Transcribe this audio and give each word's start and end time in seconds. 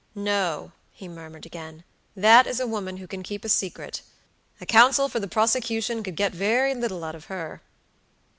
"No," 0.15 0.71
he 0.93 1.07
murmured, 1.07 1.45
again; 1.45 1.83
"that 2.15 2.47
is 2.47 2.59
a 2.59 2.65
woman 2.65 2.97
who 2.97 3.05
can 3.05 3.21
keep 3.21 3.45
a 3.45 3.49
secret. 3.49 4.01
A 4.59 4.65
counsel 4.65 5.07
for 5.07 5.19
the 5.19 5.27
prosecution 5.27 6.01
could 6.01 6.15
get 6.15 6.33
very 6.33 6.73
little 6.73 7.03
out 7.03 7.13
of 7.13 7.25
her." 7.25 7.61